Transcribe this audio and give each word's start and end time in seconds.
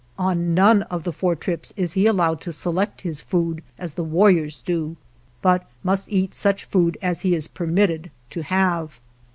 On 0.17 0.55
none 0.55 0.81
of 0.89 1.03
the 1.03 1.13
four 1.13 1.35
trips 1.35 1.73
is 1.77 1.93
he 1.93 2.07
allowed 2.07 2.41
to 2.41 2.51
select 2.51 3.01
his 3.01 3.21
food 3.21 3.61
as 3.77 3.93
the 3.93 4.03
warriors 4.03 4.59
do, 4.59 4.97
but 5.43 5.69
must 5.83 6.09
eat 6.09 6.33
such 6.33 6.65
food 6.65 6.97
as 7.03 7.21
he 7.21 7.35
is 7.35 7.47
permitted 7.47 8.09
to 8.31 8.41
have. 8.41 8.99